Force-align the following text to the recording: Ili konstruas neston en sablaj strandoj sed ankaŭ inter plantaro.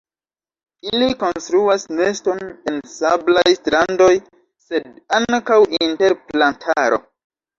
Ili 0.91 1.09
konstruas 1.23 1.83
neston 1.99 2.39
en 2.71 2.79
sablaj 2.93 3.45
strandoj 3.59 4.09
sed 4.69 4.89
ankaŭ 5.21 5.59
inter 5.89 6.17
plantaro. 6.33 6.99